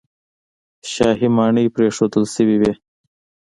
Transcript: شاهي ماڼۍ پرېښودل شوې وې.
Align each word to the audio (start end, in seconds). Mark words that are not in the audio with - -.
شاهي 0.91 1.27
ماڼۍ 1.37 1.65
پرېښودل 1.75 2.23
شوې 2.35 2.55
وې. 2.61 2.73